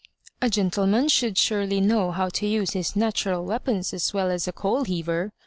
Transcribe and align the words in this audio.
"A 0.41 0.49
gentleman 0.49 1.09
should 1.09 1.37
surely 1.37 1.79
know 1.79 2.09
how 2.09 2.27
to 2.29 2.47
use 2.47 2.71
his 2.71 2.95
natural 2.95 3.45
weapons 3.45 3.93
as 3.93 4.11
well 4.15 4.31
as 4.31 4.47
a 4.47 4.51
coalheaver. 4.51 5.29